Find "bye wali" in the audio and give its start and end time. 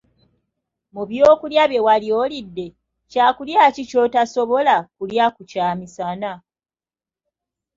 1.71-2.07